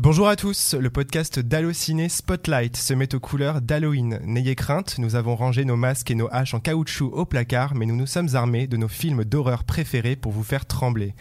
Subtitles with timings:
[0.00, 4.20] Bonjour à tous, le podcast d'Hallociné Spotlight se met aux couleurs d'Halloween.
[4.22, 7.84] N'ayez crainte, nous avons rangé nos masques et nos haches en caoutchouc au placard, mais
[7.84, 11.16] nous nous sommes armés de nos films d'horreur préférés pour vous faire trembler.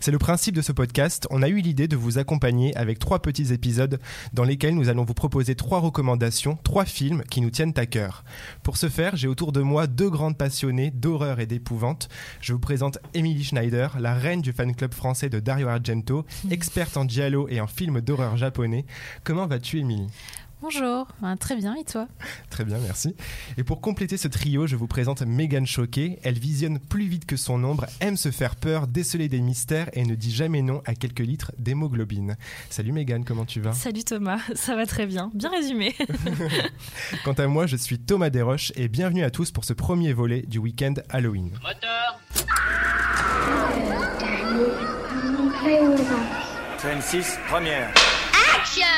[0.00, 3.22] C'est le principe de ce podcast, on a eu l'idée de vous accompagner avec trois
[3.22, 3.98] petits épisodes
[4.34, 8.24] dans lesquels nous allons vous proposer trois recommandations, trois films qui nous tiennent à cœur.
[8.62, 12.10] Pour ce faire, j'ai autour de moi deux grandes passionnées d'horreur et d'épouvante.
[12.42, 16.98] Je vous présente Emily Schneider, la reine du fan club français de Dario Argento, experte
[16.98, 18.84] en giallo et en films d'horreur japonais.
[19.24, 20.08] Comment vas-tu, Émilie?
[20.60, 22.08] Bonjour, ben, très bien et toi?
[22.50, 23.14] Très bien, merci.
[23.58, 26.18] Et pour compléter ce trio, je vous présente Megan Choquet.
[26.24, 30.02] Elle visionne plus vite que son ombre, aime se faire peur, déceler des mystères et
[30.04, 32.36] ne dit jamais non à quelques litres d'hémoglobine.
[32.70, 33.72] Salut Megan, comment tu vas?
[33.72, 35.94] Salut Thomas, ça va très bien, bien résumé.
[37.24, 40.42] Quant à moi, je suis Thomas Desroches et bienvenue à tous pour ce premier volet
[40.42, 41.52] du week-end Halloween.
[41.62, 42.20] Moteur
[46.78, 47.92] Train 6, première.
[48.58, 48.97] action!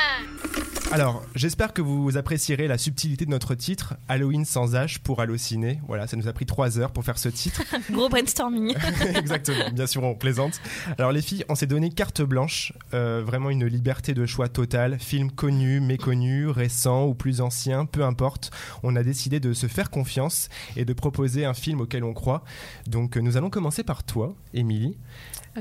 [0.93, 5.79] Alors, j'espère que vous apprécierez la subtilité de notre titre, Halloween sans H pour Allociné.
[5.87, 7.63] Voilà, ça nous a pris trois heures pour faire ce titre.
[7.91, 8.75] Gros brainstorming.
[9.15, 10.59] Exactement, bien sûr, on plaisante.
[10.97, 14.99] Alors les filles, on s'est donné carte blanche, euh, vraiment une liberté de choix totale.
[14.99, 18.51] Film connu, méconnu, récent ou plus ancien, peu importe.
[18.83, 22.43] On a décidé de se faire confiance et de proposer un film auquel on croit.
[22.87, 24.97] Donc nous allons commencer par toi, Émilie.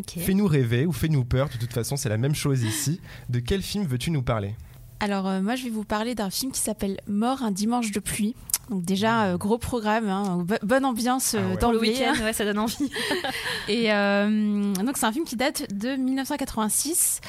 [0.07, 3.01] Fais-nous rêver ou fais-nous peur, de toute façon c'est la même chose ici.
[3.29, 4.55] De quel film veux-tu nous parler?
[5.01, 8.01] Alors euh, moi je vais vous parler d'un film qui s'appelle Mort un dimanche de
[8.01, 8.35] pluie.
[8.69, 12.45] Donc déjà euh, gros programme, hein, bonne ambiance euh, ah dans le week-end, ouais, ça
[12.45, 12.89] donne envie.
[13.69, 17.21] et donc c'est un film qui date de 1986.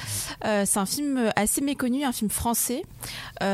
[0.42, 2.84] c'est un film assez méconnu, un film français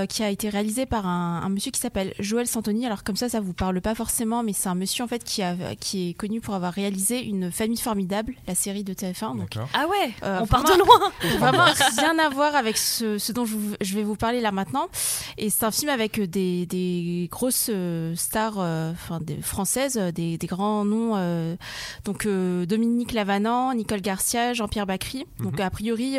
[0.08, 2.84] qui a été réalisé par un, monsieur qui s'appelle Joël Santoni.
[2.84, 5.42] Alors comme ça, ça vous parle pas forcément, mais c'est un monsieur en fait qui,
[5.42, 9.38] a, qui est connu pour avoir réalisé Une famille formidable, la série de TF1.
[9.38, 11.12] Donc, ah ouais, on part de loin.
[11.38, 11.64] Vraiment
[11.96, 14.88] rien à voir avec ce, ce dont je, je vais vous parler là maintenant.
[15.36, 20.38] Et c'est un film avec des, des grosses euh, stars euh, enfin, des, françaises, des,
[20.38, 21.12] des, grands noms.
[21.16, 21.56] Euh,
[22.04, 25.26] donc Dominique Lavanant, Nicole Garcia, Jean-Pierre Bacry.
[25.40, 25.60] Donc mhm.
[25.60, 26.18] a priori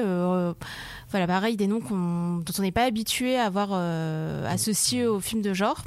[1.12, 5.42] voilà, pareil, des noms dont on n'est pas habitué à avoir euh, associés aux films
[5.42, 5.84] de genre.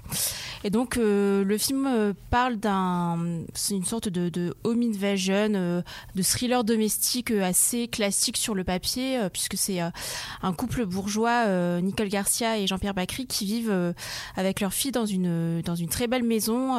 [0.65, 3.45] Et donc, euh, le film euh, parle d'un.
[3.55, 9.21] C'est une sorte de, de home invasion, de thriller domestique assez classique sur le papier,
[9.33, 13.95] puisque c'est un couple bourgeois, Nicole Garcia et Jean-Pierre Bacry, qui vivent
[14.37, 16.79] avec leur fille dans une, dans une très belle maison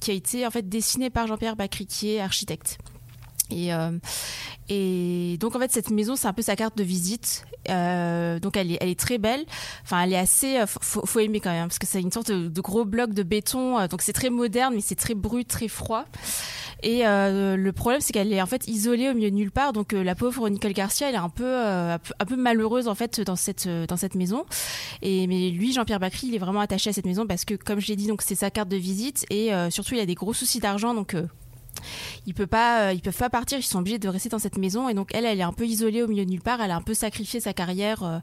[0.00, 2.78] qui a été en fait dessinée par Jean-Pierre Bacry, qui est architecte.
[3.52, 3.90] Et, euh,
[4.68, 7.44] et donc en fait cette maison c'est un peu sa carte de visite.
[7.68, 9.44] Euh, donc elle est, elle est très belle.
[9.84, 12.30] Enfin elle est assez, euh, faut, faut aimer quand même parce que c'est une sorte
[12.30, 13.86] de, gros bloc de béton.
[13.86, 16.04] donc c'est très moderne mais c'est très brut, très froid.
[16.84, 19.72] Et le problème c'est qu'elle est en fait isolée au milieu de nulle part.
[19.72, 23.36] Donc la pauvre Nicole Garcia elle est un peu, un peu malheureuse en fait dans
[23.36, 24.44] cette dans cette maison.
[25.02, 27.80] Et mais lui Jean-Pierre Bacry il est vraiment attaché à cette maison parce que comme
[27.80, 30.32] je l'ai dit donc c'est sa carte de visite et surtout il a des gros
[30.32, 31.14] soucis d'argent donc
[32.26, 33.58] ils peuvent pas, euh, ils peuvent pas partir.
[33.58, 34.88] Ils sont obligés de rester dans cette maison.
[34.88, 36.60] Et donc elle, elle est un peu isolée au milieu de nulle part.
[36.60, 38.18] Elle a un peu sacrifié sa carrière euh,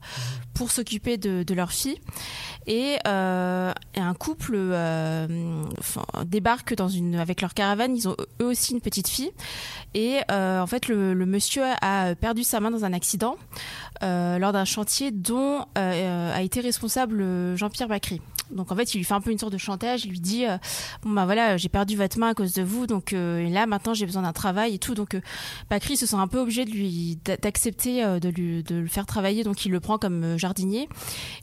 [0.53, 1.99] pour s'occuper de, leur fille.
[2.67, 4.57] Et, euh, un couple
[6.25, 6.73] débarque
[7.17, 7.95] avec leur caravane.
[7.95, 9.31] Ils ont eux aussi une petite fille.
[9.93, 13.35] Et en fait, le, monsieur a perdu sa main dans un accident
[14.01, 18.21] lors d'un chantier dont a été responsable Jean-Pierre Bacry.
[18.51, 20.05] Donc en fait, il lui fait un peu une sorte de chantage.
[20.05, 20.45] Il lui dit
[21.03, 24.05] bon bah voilà, j'ai perdu votre main à cause de vous, donc là maintenant j'ai
[24.05, 24.95] besoin d'un travail et tout.
[24.95, 25.21] Donc euh,
[25.69, 29.05] Bakri se sent un peu obligé de lui d'accepter euh, de lui de le faire
[29.05, 30.89] travailler, donc il le prend comme euh, jardinier.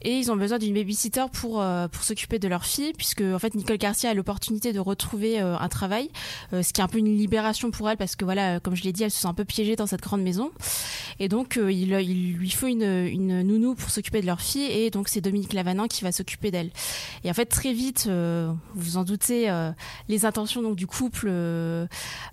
[0.02, 3.54] Et ils ont besoin d'une babysitter pour pour s'occuper de leur fille, puisque en fait
[3.54, 6.10] Nicole Garcia a l'opportunité de retrouver un travail,
[6.52, 8.92] ce qui est un peu une libération pour elle parce que voilà, comme je l'ai
[8.92, 10.50] dit, elle se sent un peu piégée dans cette grande maison.
[11.18, 14.90] Et donc il, il lui faut une, une nounou pour s'occuper de leur fille, et
[14.90, 16.70] donc c'est Dominique Lavanant qui va s'occuper d'elle.
[17.24, 19.50] Et en fait très vite, vous vous en doutez,
[20.08, 21.86] les intentions donc du couple euh,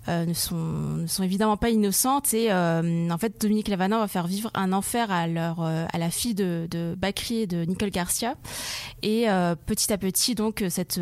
[0.08, 2.34] ne, sont, évidemment pas innocentes.
[2.34, 5.98] Et euh, en fait Dominique Lavanant va faire vivre un enfer à leur euh, à
[5.98, 6.96] la fille de, de
[7.30, 8.34] et de Nicole Garcia.
[9.02, 9.26] Et
[9.66, 11.00] petit à petit donc cette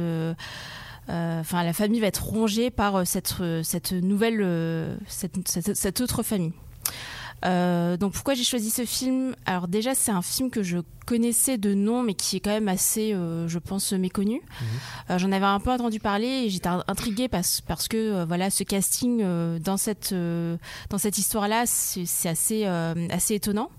[1.09, 6.53] enfin la famille va être rongée par cette cette nouvelle cette, cette autre famille
[7.44, 9.35] euh, donc pourquoi j'ai choisi ce film?
[9.47, 12.69] Alors déjà c'est un film que je connaissais de nom mais qui est quand même
[12.69, 14.41] assez, euh, je pense, méconnu.
[14.41, 14.67] Mhm.
[15.11, 18.65] Euh, j'en avais un peu entendu parler et j'étais intriguée parce, parce que voilà ce
[18.65, 19.25] casting
[19.61, 23.71] dans cette dans cette histoire là c'est assez assez étonnant.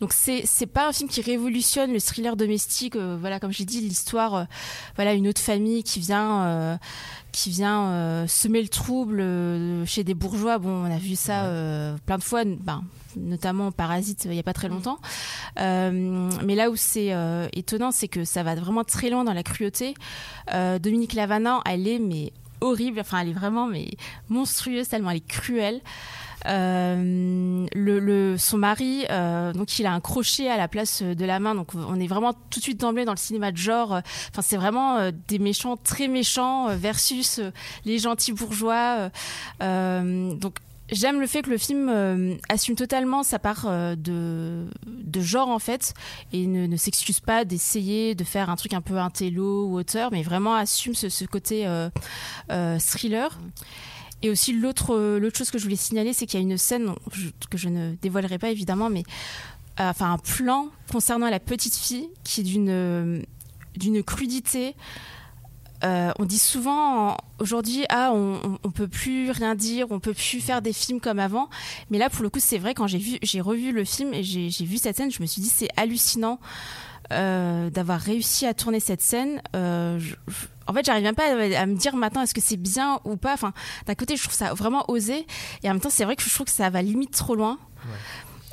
[0.00, 2.96] Donc c'est c'est pas un film qui révolutionne le thriller domestique.
[2.96, 4.44] Euh, voilà, comme j'ai dit, l'histoire, euh,
[4.96, 6.76] voilà, une autre famille qui vient euh,
[7.32, 9.24] qui vient semer le trouble
[9.86, 10.58] chez des bourgeois.
[10.58, 11.50] Bon, on a vu ça
[12.04, 12.84] plein de fois, ben,
[13.16, 14.72] notamment Parasite il y a pas très mm.
[14.72, 14.98] longtemps.
[15.56, 17.14] mais là où c'est
[17.54, 19.94] étonnant, c'est que ça va vraiment très loin dans la cruauté.
[20.80, 23.00] Dominique Lavanant, elle est mais horrible.
[23.00, 23.90] Enfin, elle est vraiment mais
[24.28, 25.80] monstrueuse tellement elle est cruelle.
[26.46, 31.54] Euh, son mari, euh, donc il a un crochet à la place de la main,
[31.54, 34.00] donc on est vraiment tout de suite d'emblée dans le cinéma de genre.
[34.30, 37.40] Enfin, c'est vraiment euh, des méchants très méchants versus
[37.84, 39.10] les gentils bourgeois.
[39.60, 40.58] donc
[40.90, 43.66] J'aime le fait que le film assume totalement sa part
[43.96, 44.66] de,
[45.20, 45.94] genre en fait
[46.34, 50.22] et ne, s'excuse pas d'essayer de faire un truc un peu intello ou auteur, mais
[50.22, 51.66] vraiment assume ce côté
[52.78, 53.38] thriller.
[54.22, 56.58] Et aussi l'autre euh, l'autre chose que je voulais signaler, c'est qu'il y a une
[56.58, 56.94] scène
[57.50, 59.02] que je ne dévoilerai pas évidemment, mais
[59.80, 63.22] euh, enfin un plan concernant la petite fille qui est d'une euh,
[63.76, 64.76] d'une crudité.
[65.82, 70.62] on dit souvent aujourd'hui ah on, on, peut plus rien dire, on peut plus faire
[70.62, 71.48] des films comme avant,
[71.90, 74.22] mais là pour le coup c'est vrai quand j'ai vu j'ai revu le film et
[74.22, 76.38] j'ai vu cette scène, je me suis dit c'est hallucinant.
[77.10, 79.42] D'avoir réussi à tourner cette scène.
[80.66, 83.34] En fait, j'arrive même pas à, me dire maintenant est-ce que c'est bien ou pas.
[83.34, 83.52] Enfin,
[83.86, 85.26] d'un côté, je trouve ça vraiment osé,
[85.62, 87.58] et en même temps, c'est vrai que je trouve que ça va limite trop loin.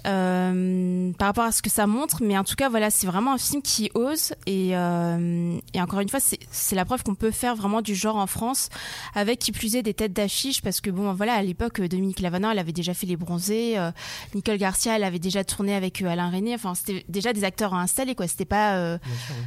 [0.08, 3.34] Euh, par rapport à ce que ça montre, mais en tout cas, voilà, c'est vraiment
[3.34, 4.34] un film qui ose.
[4.46, 8.16] Et, euh, et encore une fois, c'est la preuve qu'on peut faire vraiment du genre
[8.16, 8.70] en France.
[9.16, 10.62] Avec qui plus est des têtes d'affiche.
[10.62, 13.92] Parce que bon, voilà, à l'époque, Dominique Lavanant, elle avait déjà fait Les Bronzés, euh,
[14.36, 18.16] Nicole Garcia, elle avait déjà tourné avec Alain René, enfin, c'était déjà des acteurs installés,
[18.16, 18.28] quoi.
[18.28, 18.98] C'était pas,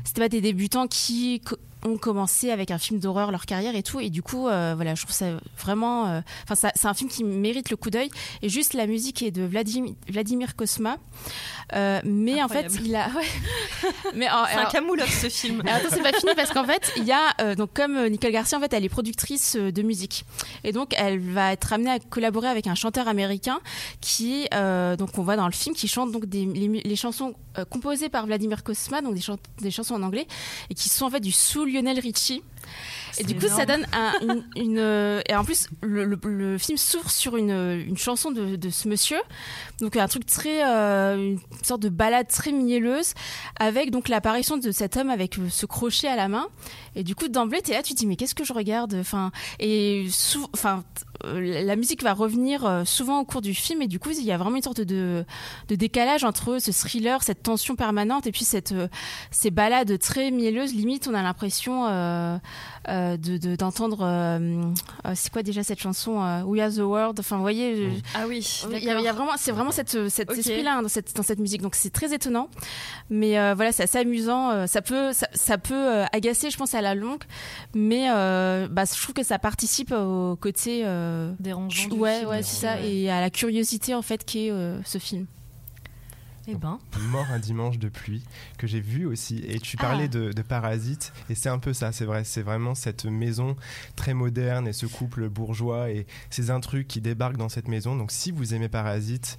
[0.05, 1.41] c'était pas des débutants qui
[1.85, 4.01] ont commencé avec un film d'horreur leur carrière et tout.
[4.01, 5.27] Et du coup euh, voilà je trouve ça
[5.59, 8.11] vraiment euh, enfin c'est un film qui mérite le coup d'œil.
[8.43, 10.97] Et juste la musique est de Vladimir, Vladimir Kosma.
[11.75, 13.09] Euh, mais en fait il a
[14.15, 15.63] mais c'est un camoulox ce film.
[15.67, 18.61] attends c'est pas fini parce qu'en fait il y a donc comme Nicole Garcia en
[18.61, 20.25] fait elle est productrice de musique.
[20.65, 23.61] Et donc elle va être amenée à collaborer avec un chanteur américain
[24.01, 27.35] qui donc on voit dans le film qui chante donc des, les, chansons
[27.71, 29.23] composées par Vladimir Kosma donc des,
[29.61, 30.27] des chansons en anglais
[30.71, 32.43] et qui sont en fait du soul Lionel Richie.
[33.19, 33.87] Et du coup, ça donne
[34.57, 38.89] une, euh, Et en plus, le, film s'ouvre sur une, une chanson de, de, ce
[38.89, 39.21] monsieur.
[39.81, 40.65] Donc, un truc très.
[40.67, 43.15] Euh, une sorte de balade très mielleuse.
[43.59, 46.47] Avec donc l'apparition de cet homme avec ce crochet à la main.
[46.95, 48.95] Et du coup, d'emblée, t'es là, tu te dis, mais qu'est-ce que je regarde?
[48.99, 49.31] Enfin.
[49.61, 50.07] Et.
[50.55, 50.85] Enfin.
[51.25, 54.33] Euh, la musique va revenir souvent au cours du film et du coup il y
[54.33, 55.25] a vraiment une sorte de,
[55.69, 58.75] de décalage entre ce thriller, cette tension permanente et puis cette,
[59.31, 60.75] ces balades très mielleuses.
[60.75, 62.39] Limite, on a l'impression euh,
[62.89, 64.65] de d'entendre euh,
[65.07, 67.21] euh, c'est quoi déjà cette chanson We Are the World?
[67.21, 70.77] Enfin vous voyez ah oui il y, a vraiment c'est vraiment cette, cet esprit là
[70.77, 71.63] hein, dans cette dans cette musique.
[71.63, 72.49] Donc c'est très étonnant.
[73.11, 77.23] Mais voilà c'est assez amusant ça peut ça, peut agacer je pense à la longue.
[77.75, 80.85] Mais bah, je trouve que ça participe au côté
[81.39, 84.53] dérangeant ouais ouais c'est ça et à la curiosité en fait qu'est
[84.85, 85.27] ce film
[86.49, 86.79] eh ben.
[87.11, 88.23] Mort un dimanche de pluie,
[88.59, 89.43] que j'ai vu aussi.
[89.47, 90.09] Et tu parlais ah.
[90.09, 92.25] de, de, Parasite, et c'est un peu ça, c'est vrai.
[92.25, 93.57] C'est vraiment cette maison
[93.97, 97.97] très moderne et ce couple bourgeois et ces intrus qui débarquent dans cette maison.
[97.97, 99.39] Donc si vous aimez Parasite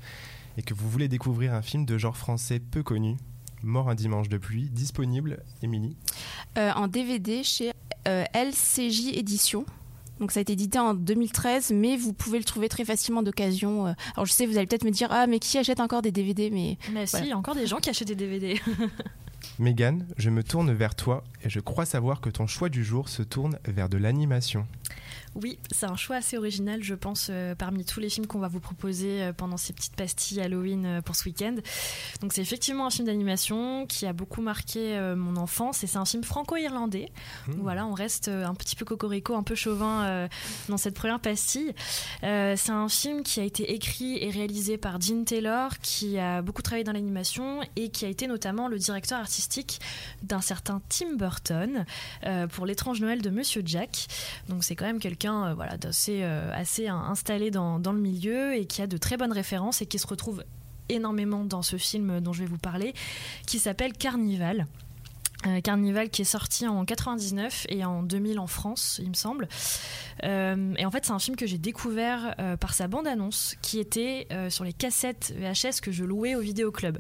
[0.57, 3.17] et que vous voulez découvrir un film de genre français peu connu,
[3.63, 5.95] Mort un dimanche de pluie, disponible, Émilie
[6.57, 7.71] euh, En DVD chez
[8.09, 9.65] euh, LCJ Édition.
[10.19, 13.87] Donc ça a été édité en 2013, mais vous pouvez le trouver très facilement d'occasion.
[13.87, 13.93] Euh.
[14.15, 16.49] Alors je sais, vous allez peut-être me dire, ah mais qui achète encore des DVD
[16.51, 18.61] Mais, mais si, il y a encore des gens qui achètent des DVD.
[19.59, 23.09] Megan, je me tourne vers toi et je crois savoir que ton choix du jour
[23.09, 24.65] se tourne vers de l'animation.
[25.35, 28.47] Oui, c'est un choix assez original, je pense, euh, parmi tous les films qu'on va
[28.47, 31.55] vous proposer euh, pendant ces petites pastilles Halloween euh, pour ce week-end.
[32.21, 36.05] Donc c'est effectivement un film d'animation qui a beaucoup marqué mon enfance et c'est un
[36.05, 37.11] film franco-irlandais.
[37.47, 37.51] Mmh.
[37.61, 40.27] Voilà, on reste un petit peu cocorico, un peu chauvin
[40.69, 41.73] dans cette première pastille.
[42.21, 46.61] c'est un film qui a été écrit et réalisé par Dean Taylor, qui a beaucoup
[46.61, 49.79] travaillé dans l'animation et qui a été notamment le directeur artistique
[50.21, 51.85] d'un certain Tim Burton
[52.51, 54.07] pour l'étrange Noël de Monsieur Jack.
[54.49, 58.55] Donc c'est quand même quelqu'un euh, voilà, d'assez euh, assez installé dans, dans, le milieu
[58.55, 60.45] et qui a de très bonnes références et qui se retrouve
[60.87, 62.93] énormément dans ce film dont je vais vous parler,
[63.45, 64.65] qui s'appelle Carnival.
[65.45, 69.47] Euh, Carnival qui est sorti en 99 et en 2000 en France, il me semble.
[70.23, 73.79] Euh, et en fait, c'est un film que j'ai découvert euh, par sa bande-annonce qui
[73.79, 76.97] était sur les cassettes VHS que je louais au vidéoclub.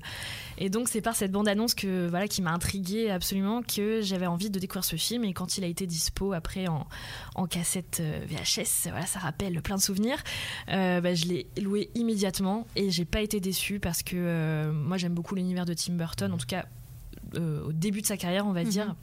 [0.57, 4.49] Et donc, c'est par cette bande-annonce que voilà qui m'a intriguée absolument que j'avais envie
[4.49, 5.23] de découvrir ce film.
[5.23, 6.87] Et quand il a été dispo après en,
[7.35, 10.21] en cassette VHS, voilà, ça rappelle plein de souvenirs.
[10.67, 15.35] Bah, je l'ai loué immédiatement et j'ai pas été déçue parce que moi j'aime beaucoup
[15.35, 16.31] l'univers de Tim Burton.
[16.31, 16.82] En tout cas, euh,
[17.35, 18.69] au début de sa carrière, on va mhm.
[18.69, 18.95] dire.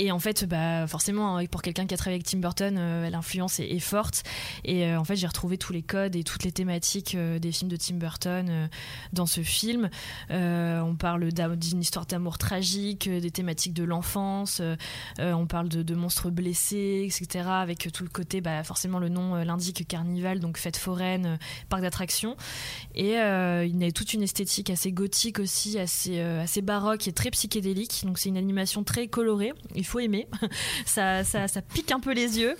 [0.00, 3.10] Et en fait, bah, forcément, hein, pour quelqu'un qui a travaillé avec Tim Burton, euh,
[3.10, 4.22] l'influence est, forte.
[4.64, 7.50] Et euh, en fait, j'ai retrouvé tous les codes et toutes les thématiques euh, des
[7.50, 8.68] films de Tim Burton
[9.12, 9.90] dans ce film.
[10.30, 14.62] on parle d'une histoire d'amour tragique, des thématiques de l'enfance.
[15.18, 17.48] on parle de, monstres blessés, etc.
[17.48, 21.38] Avec tout le côté, bah, forcément, le nom l'indique carnival, donc fête foraine,
[21.68, 22.36] parc d'attractions.
[22.94, 27.30] Et il y a toute une esthétique assez gothique aussi, assez, assez baroque et très
[27.30, 28.02] psychédélique.
[28.04, 29.52] Donc c'est une animation très colorée
[29.88, 30.28] faut aimer.
[30.86, 32.56] ça, ça, ça pique un peu les yeux.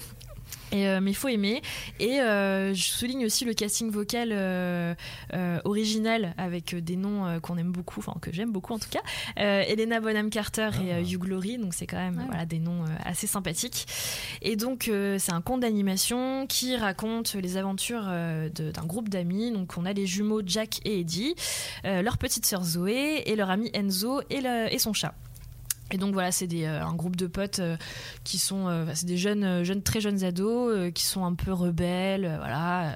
[0.73, 1.63] Et, euh, mais il faut aimer.
[1.99, 4.95] Et euh, je souligne aussi le casting vocal euh,
[5.65, 9.01] original avec des noms qu'on aime beaucoup, enfin que j'aime beaucoup en tout cas.
[9.37, 11.01] Elena Bonham Carter et ah.
[11.01, 13.87] Hugh Glory, donc c'est quand même voilà, des noms assez sympathiques.
[14.43, 19.53] Et donc c'est un conte d'animation qui raconte les aventures d'un groupe d'amis.
[19.53, 21.35] Donc on a les jumeaux Jack et Eddie,
[21.85, 25.15] leur petite sœur Zoé et leur ami Enzo et, et son chat.
[25.90, 27.76] Et donc voilà, c'est euh, un groupe de potes euh,
[28.25, 32.37] qui sont, euh, c'est des jeunes, jeunes, très jeunes ados qui sont un peu rebelles,
[32.38, 32.92] voilà,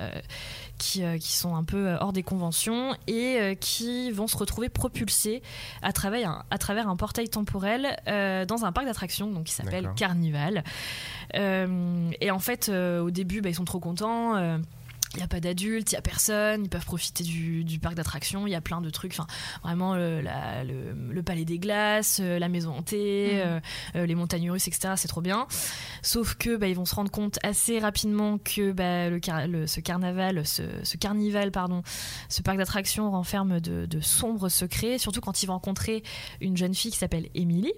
[0.78, 5.42] qui, qui, sont un peu hors des conventions et qui vont se retrouver propulsés
[5.80, 9.90] à travers un, à travers un portail temporel dans un parc d'attractions, donc qui s'appelle
[9.96, 10.64] Carnival.
[11.34, 14.58] et en fait, au début, bah, ils sont trop contents
[15.14, 18.47] il n'y a pas d'adultes, il n'y a personne, ils peuvent profiter du, parc d'attractions,
[18.47, 19.26] il y a plein de trucs, enfin
[19.62, 23.38] vraiment le, le, palais des glaces, euh, la maison hantée, mmh.
[23.38, 23.61] euh,
[23.97, 24.95] euh, les montagnes russes, etc.
[24.97, 25.47] C'est trop bien.
[26.02, 30.45] Sauf que bah, ils vont se rendre compte assez rapidement que bah, le, ce carnaval,
[30.47, 31.83] ce, carnival, pardon,
[32.28, 36.02] ce parc d'attractions renferme de, de sombres secrets, surtout quand ils vont rencontrer
[36.40, 37.75] une jeune fille qui s'appelle Émilie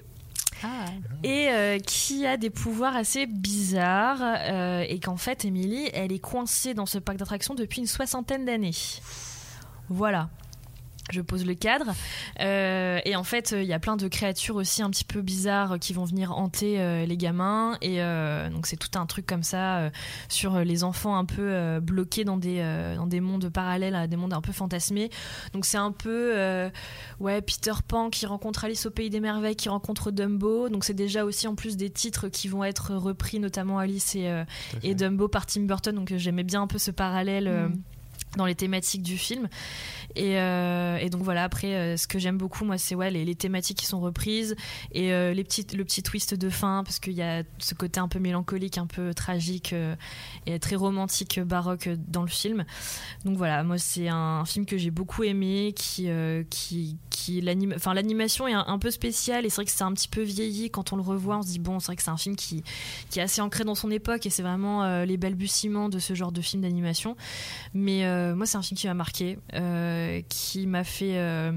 [0.63, 0.85] ah.
[1.23, 6.19] et euh, qui a des pouvoirs assez bizarres euh, et qu'en fait Emily elle est
[6.19, 8.71] coincée dans ce parc d'attractions depuis une soixantaine d'années.
[9.89, 10.31] Voilà
[11.11, 11.93] je pose le cadre.
[12.41, 15.79] Euh, et en fait, il y a plein de créatures aussi un petit peu bizarres
[15.79, 17.77] qui vont venir hanter euh, les gamins.
[17.83, 19.91] Et euh, donc, c'est tout un truc comme ça
[20.29, 22.63] sur les enfants un peu bloqués dans des,
[22.97, 25.11] dans des mondes parallèles, des mondes un peu fantasmés.
[25.53, 26.71] Donc, c'est un peu
[27.21, 30.69] ouais, Peter Pan qui rencontre Alice au Pays des Merveilles, qui rencontre Dumbo.
[30.69, 34.31] Donc, c'est déjà aussi en plus des titres qui vont être repris, notamment Alice et,
[34.83, 35.95] et Dumbo par Tim Burton.
[35.95, 37.51] Donc, j'aimais bien un peu ce parallèle.
[37.51, 37.94] Mm
[38.37, 39.49] dans les thématiques du film.
[40.17, 43.35] Et, euh, donc voilà, après, euh, ce que j'aime beaucoup, moi, c'est ouais, les, les,
[43.35, 44.55] thématiques qui sont reprises
[44.93, 48.01] et euh, les petites, le petit twist de fin, parce qu'il y a ce côté
[48.01, 49.75] un peu mélancolique, un peu tragique
[50.47, 52.65] et très romantique, baroque dans le film.
[53.25, 56.09] Donc voilà, moi, c'est un, film que j'ai beaucoup aimé, qui,
[56.51, 59.93] qui, qui l'anime, enfin, l'animation est un, peu spéciale et c'est vrai que c'est un
[59.93, 61.39] petit peu vieilli quand on le revoit.
[61.39, 62.63] On se dit, bon, c'est vrai que c'est un film qui,
[63.11, 66.33] qui est assez ancré dans son époque et c'est vraiment les balbutiements de ce genre
[66.33, 67.17] de film d'animation.
[67.73, 71.53] Mais euh, moi, c'est un film qui m'a marqué, euh, qui m'a fait euh,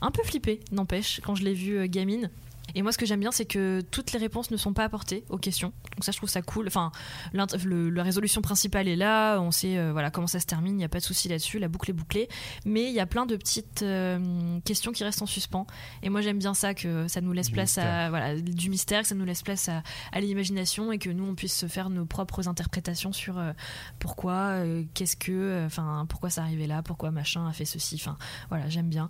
[0.00, 2.30] un peu flipper, n'empêche, quand je l'ai vu gamine.
[2.74, 5.24] Et moi, ce que j'aime bien, c'est que toutes les réponses ne sont pas apportées
[5.28, 5.72] aux questions.
[5.92, 6.66] Donc ça, je trouve ça cool.
[6.66, 6.92] Enfin,
[7.32, 9.38] la résolution principale est là.
[9.40, 10.74] On sait euh, voilà comment ça se termine.
[10.74, 11.58] Il n'y a pas de souci là-dessus.
[11.58, 12.28] La boucle est bouclée.
[12.64, 15.66] Mais il y a plein de petites euh, questions qui restent en suspens.
[16.02, 19.08] Et moi, j'aime bien ça que ça nous laisse place à voilà du mystère, que
[19.08, 22.48] ça nous laisse place à, l'imagination et que nous, on puisse se faire nos propres
[22.48, 23.52] interprétations sur euh,
[23.98, 24.62] pourquoi,
[24.94, 27.96] qu'est-ce que, enfin, pourquoi ça arrivait là, pourquoi machin a fait ceci.
[27.96, 28.16] Enfin,
[28.48, 29.08] voilà, j'aime bien.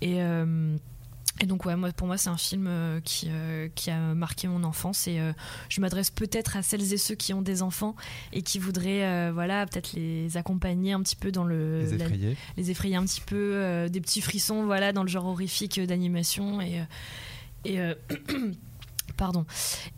[0.00, 0.20] Et
[1.40, 4.48] et donc ouais, moi, pour moi c'est un film euh, qui, euh, qui a marqué
[4.48, 5.32] mon enfance et euh,
[5.68, 7.94] je m'adresse peut-être à celles et ceux qui ont des enfants
[8.32, 12.70] et qui voudraient voilà peut-être les accompagner un petit peu dans le les effrayer, les
[12.70, 16.82] effrayer un petit peu des petits frissons voilà dans le genre horrifique d'animation et
[17.64, 17.78] et
[19.18, 19.44] pardon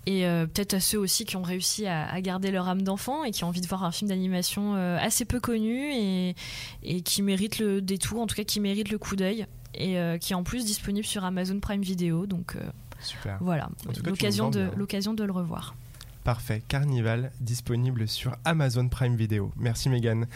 [0.06, 3.30] et peut-être à ceux aussi qui ont réussi à, à garder leur âme d'enfant et
[3.30, 6.34] qui ont envie de voir un film d'animation assez peu connu et,
[6.82, 10.18] et qui mérite le détour en tout cas qui mérite le coup d'œil et euh,
[10.18, 12.26] qui est en plus disponible sur Amazon Prime Video.
[12.26, 13.68] Donc euh, voilà,
[14.04, 15.74] l'occasion de, l'occasion de le revoir.
[16.24, 19.52] Parfait, Carnival disponible sur Amazon Prime Video.
[19.56, 20.26] Merci Megan.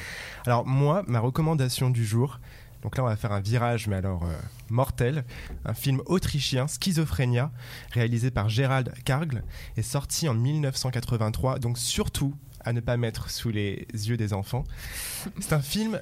[0.47, 2.41] Alors moi, ma recommandation du jour,
[2.85, 4.33] donc là on va faire un virage mais alors euh,
[4.69, 5.25] mortel,
[5.65, 7.51] un film autrichien, Schizophrénia,
[7.93, 9.43] réalisé par Gérald Kargl,
[9.77, 14.65] est sorti en 1983, donc surtout à ne pas mettre sous les yeux des enfants.
[15.41, 16.01] C'est un film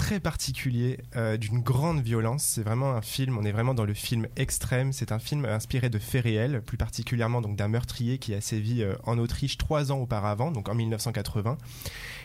[0.00, 2.42] très particulier, euh, d'une grande violence.
[2.42, 4.94] C'est vraiment un film, on est vraiment dans le film extrême.
[4.94, 8.82] C'est un film inspiré de faits réels, plus particulièrement donc d'un meurtrier qui a sévi
[8.82, 11.58] euh, en Autriche trois ans auparavant, donc en 1980.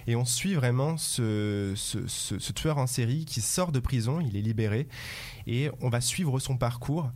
[0.07, 1.73] Et on suit vraiment ce,
[2.53, 4.87] tueur en série qui sort de prison, il est libéré,
[5.45, 7.11] et on va suivre son parcours.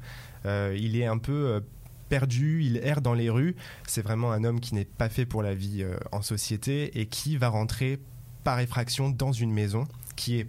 [0.46, 1.64] Euh, il est un peu
[2.10, 3.56] perdu, il erre dans les rues.
[3.88, 7.38] C'est vraiment un homme qui n'est pas fait pour la vie en société et qui
[7.38, 8.02] va rentrer
[8.44, 10.48] par effraction dans une maison qui est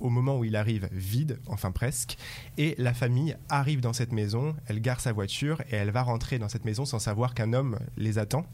[0.00, 2.18] au moment où il arrive vide, enfin presque,
[2.58, 6.38] et la famille arrive dans cette maison, elle gare sa voiture et elle va rentrer
[6.38, 8.44] dans cette maison sans savoir qu'un homme les attend.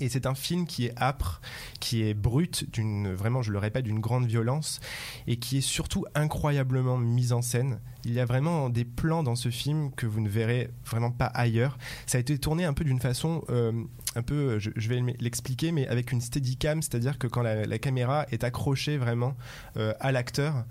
[0.00, 1.40] Et c'est un film qui est âpre,
[1.80, 4.80] qui est brut, d'une vraiment, je le répète, d'une grande violence,
[5.26, 7.80] et qui est surtout incroyablement mis en scène.
[8.04, 11.26] Il y a vraiment des plans dans ce film que vous ne verrez vraiment pas
[11.26, 11.78] ailleurs.
[12.06, 13.72] Ça a été tourné un peu d'une façon, euh,
[14.16, 18.42] un peu, je, vais l'expliquer, mais avec une steadicam, c'est-à-dire que quand la, caméra est
[18.42, 19.36] accrochée vraiment
[19.76, 20.64] euh, à l'acteur,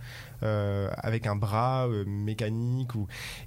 [0.43, 2.91] euh, avec un bras mécanique,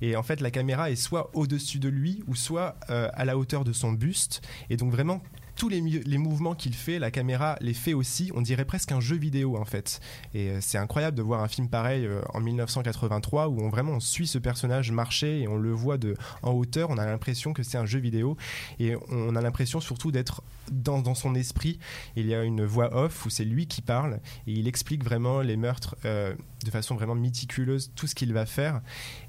[0.00, 3.64] et en fait la caméra est soit au-dessus de lui, ou soit à la hauteur
[3.64, 4.40] de son buste,
[4.71, 5.21] et donc vraiment
[5.57, 8.31] tous les, mouvements qu'il fait, la caméra les fait aussi.
[8.35, 10.01] On dirait presque un jeu vidéo en fait.
[10.35, 13.93] Et euh, c'est incroyable de voir un film pareil euh, en 1983 où on vraiment
[13.93, 16.91] on suit ce personnage marcher et on le voit de en hauteur.
[16.91, 18.37] On a l'impression que c'est un jeu vidéo
[18.79, 21.79] et on a l'impression surtout d'être dans, son esprit.
[22.17, 25.41] Il y a une voix off où c'est lui qui parle et il explique vraiment
[25.41, 26.35] les meurtres euh,
[26.65, 28.81] de façon vraiment méticuleuse, tout ce qu'il va faire.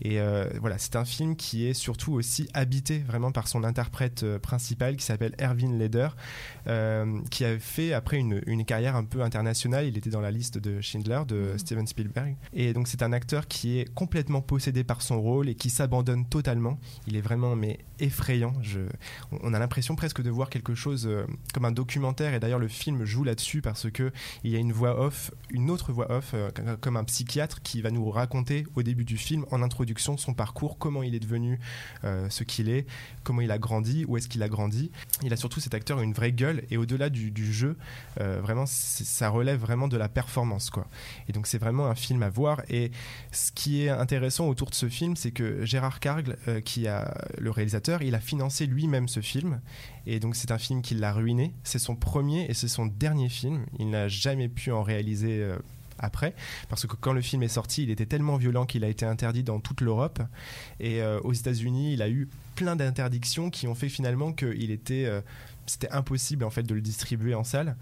[0.01, 0.19] Et
[0.61, 5.03] voilà, c'est un film qui est surtout aussi habité vraiment par son interprète principal qui
[5.03, 6.14] s'appelle Erwin Leder,
[6.67, 9.85] euh, qui a fait après une, une carrière un peu internationale.
[9.87, 11.57] Il était dans la liste de Schindler de Mhm.
[11.57, 12.35] Steven Spielberg.
[12.53, 16.25] Et donc c'est un acteur qui est complètement possédé par son rôle et qui s'abandonne
[16.27, 16.79] totalement.
[17.07, 18.53] Il est vraiment mais effrayant.
[18.61, 18.81] Je,
[19.31, 22.33] on- a l'impression presque de voir quelque chose euh, comme un documentaire.
[22.33, 24.11] Et d'ailleurs le film joue là-dessus parce que
[24.43, 26.49] il y a une voix off, une autre voix off, euh,
[26.81, 30.77] comme un psychiatre qui va nous raconter au début du film, en introduction, son parcours,
[30.77, 31.59] comment il est devenu
[32.03, 32.85] euh, ce qu'il est,
[33.23, 34.91] comment il a grandi, où est-ce qu'il a grandi.
[35.23, 37.77] Il a surtout cet acteur une vraie gueule et au-delà du, jeu,
[38.19, 40.87] euh, vraiment, ça relève vraiment de la performance, quoi.
[41.27, 42.61] Et donc c'est vraiment un film à voir.
[42.69, 42.91] Et
[43.31, 47.15] ce qui est intéressant autour de ce film, c'est que Gérard Cargle, euh, qui a
[47.37, 49.61] le réalisateur, il a financé lui-même ce film.
[50.05, 51.53] Et donc c'est un film qui l'a ruiné.
[51.63, 53.65] C'est son premier et c'est son dernier film.
[53.79, 55.55] Il n'a jamais pu en réaliser.
[55.99, 56.33] Après,
[56.69, 59.43] parce que quand le film est sorti, il était tellement violent qu'il a été interdit
[59.43, 60.21] dans toute l'Europe.
[60.79, 65.05] Et euh, aux États-Unis, il a eu plein d'interdictions qui ont fait finalement qu'il était,
[65.05, 65.21] euh,
[65.65, 67.75] c'était impossible en fait de le distribuer en salle.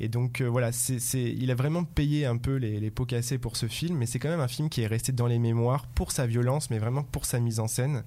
[0.00, 3.38] Et donc euh, voilà, c'est- il a vraiment payé un peu les, les pots cassés
[3.38, 5.86] pour ce film, mais c'est quand même un film qui est resté dans les mémoires
[5.88, 8.02] pour sa violence, mais vraiment pour sa mise en scène.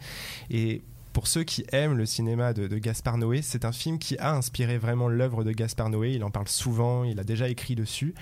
[0.49, 0.81] Et
[1.17, 4.77] pour ceux qui aiment le cinéma de, Gaspard Noé, c'est un film qui a inspiré
[4.77, 6.11] vraiment l'œuvre de Gaspard Noé.
[6.11, 8.13] Il en parle souvent, il a déjà écrit dessus.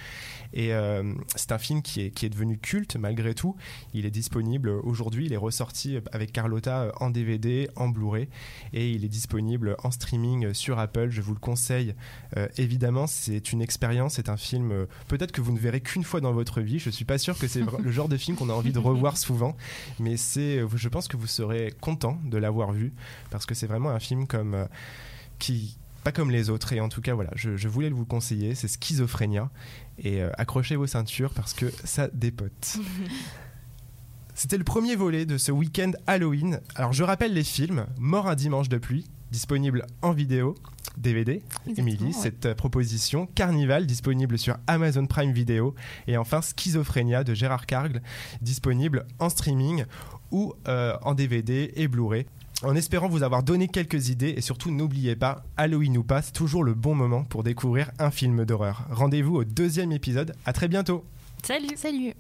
[0.54, 3.58] Et euh, c'est un film qui est, devenu culte malgré tout.
[3.94, 8.30] Il est disponible aujourd'hui, il est ressorti avec Carlotta en DVD, en Blu-ray,
[8.72, 11.10] et il est disponible en streaming sur Apple.
[11.10, 11.96] Je vous le conseille
[12.38, 13.08] euh, évidemment.
[13.08, 16.32] C'est une expérience, c'est un film euh, peut-être que vous ne verrez qu'une fois dans
[16.32, 16.80] votre vie.
[16.80, 19.18] Je suis pas sûr que c'est le genre de film qu'on a envie de revoir
[19.18, 19.58] souvent,
[20.00, 22.85] mais c'est, euh, je pense que vous serez content de l'avoir vu
[23.30, 24.66] parce que c'est vraiment un film comme euh,
[25.40, 28.06] qui pas comme les autres et en tout cas voilà je, je voulais vous le
[28.06, 29.50] conseiller c'est Schizophrénia
[29.98, 32.78] et euh, accrochez vos ceintures parce que ça dépote.
[34.38, 36.60] C'était le premier volet de ce week-end Halloween.
[36.76, 40.56] Alors je rappelle les films Mort un dimanche de pluie disponible en vidéo
[40.98, 41.42] DVD
[41.78, 42.12] Émilie ouais.
[42.14, 45.76] cette euh, proposition Carnival disponible sur Amazon Prime Video
[46.08, 48.02] et enfin Schizophrénia de Gérard Cargle
[48.42, 49.86] disponible en streaming
[50.32, 52.26] ou euh, en DVD et Blu-ray
[52.64, 56.32] en espérant vous avoir donné quelques idées et surtout n'oubliez pas, Halloween ou pas, c'est
[56.32, 58.86] toujours le bon moment pour découvrir un film d'horreur.
[58.90, 61.06] Rendez-vous au deuxième épisode, à très bientôt.
[61.44, 61.76] Salut.
[61.76, 62.14] Salut